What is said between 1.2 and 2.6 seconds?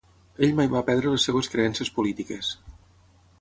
seves creences polítiques.